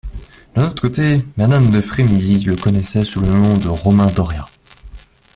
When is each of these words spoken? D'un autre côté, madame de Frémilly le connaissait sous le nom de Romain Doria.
D'un 0.55 0.65
autre 0.67 0.81
côté, 0.81 1.23
madame 1.37 1.69
de 1.69 1.79
Frémilly 1.79 2.39
le 2.43 2.55
connaissait 2.55 3.05
sous 3.05 3.19
le 3.21 3.27
nom 3.27 3.55
de 3.57 3.67
Romain 3.67 4.07
Doria. 4.07 4.47